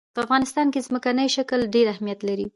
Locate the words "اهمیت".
1.93-2.19